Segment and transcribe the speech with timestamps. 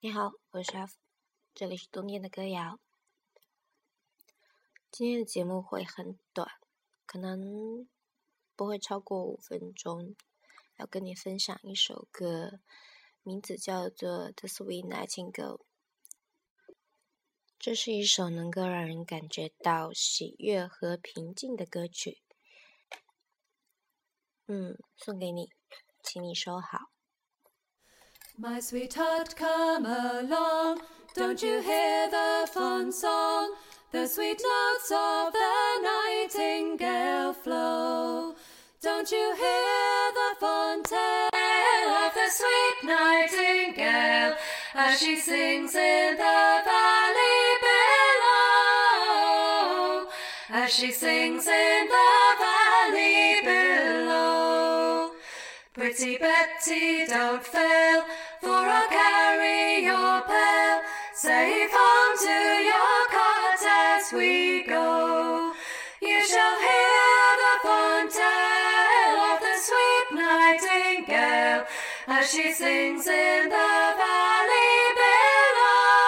[0.00, 0.96] 你好，我是阿福，
[1.56, 2.78] 这里是冬天的歌谣。
[4.92, 6.48] 今天的节目会很短，
[7.04, 7.88] 可能
[8.54, 10.14] 不会超过五分钟。
[10.76, 12.60] 要跟你分享一首歌，
[13.24, 15.58] 名字叫做《The Sweet Nightingale》。
[17.58, 22.22] 这是一首能够让人感觉到喜悦和平静的歌曲。
[24.46, 25.50] 嗯，送给你，
[26.04, 26.92] 请你收好。
[28.40, 30.82] My sweetheart, come along.
[31.12, 33.52] Don't you hear the fond song?
[33.90, 38.36] The sweet notes of the nightingale flow.
[38.80, 44.36] Don't you hear the fond tale of the sweet nightingale
[44.74, 47.58] as she sings in the valley
[48.20, 48.98] below?
[50.50, 55.10] As she sings in the valley below.
[55.74, 58.04] Pretty Betty, don't fail
[58.48, 60.76] for I'll carry your pail
[61.12, 62.38] safe home to
[62.70, 65.52] your cot as we go.
[66.00, 71.62] You shall hear the fond tale of the sweet nightingale
[72.16, 75.98] as she sings in the valley below.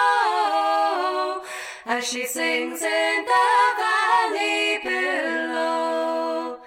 [1.85, 3.49] As she sings in the
[3.83, 6.57] valley below.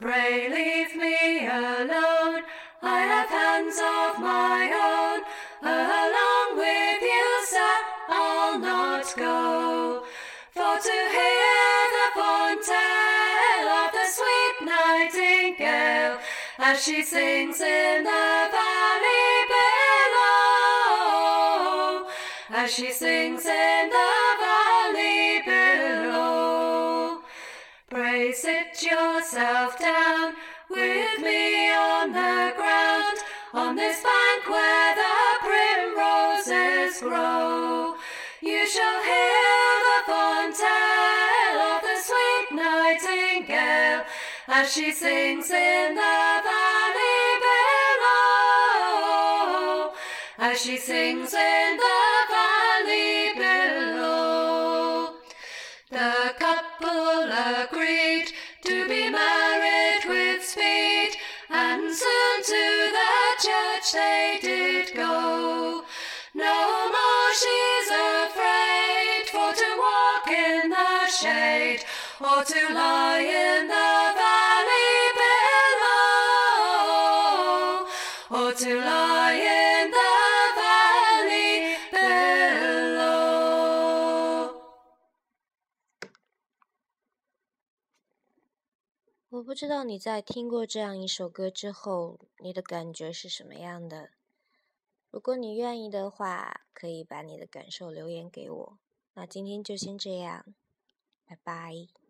[0.00, 0.73] Pray
[10.54, 16.18] For to hear the fond tale of the sweet nightingale
[16.60, 19.46] as she sings in the valley
[20.06, 20.46] below.
[22.50, 27.18] As she sings in the valley below.
[27.90, 30.34] Pray sit yourself down
[30.70, 33.18] with me on the ground,
[33.54, 37.96] on this bank where the primroses grow.
[38.40, 39.33] You shall hear
[44.46, 47.38] as she sings in the valley
[47.96, 48.74] below.
[50.38, 55.14] As she sings in the valley below.
[55.90, 58.32] The couple agreed
[58.64, 61.16] to be married with speed,
[61.48, 65.84] and soon to the church they did go.
[66.34, 71.84] No more she's afraid for to walk in the shade
[72.24, 73.70] what i am
[89.28, 94.10] 我不知道你在听过这样一首歌之后，你的感觉是什么样的。
[95.10, 98.78] 如果你愿意的话，可以把你的感受留言给我。
[99.14, 100.46] 那今天就先这样，
[101.26, 102.03] 拜拜。